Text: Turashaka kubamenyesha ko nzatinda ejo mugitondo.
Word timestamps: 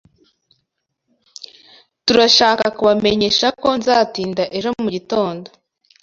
Turashaka 2.05 2.65
kubamenyesha 2.77 3.47
ko 3.61 3.69
nzatinda 3.79 4.43
ejo 4.57 4.69
mugitondo. 4.83 5.47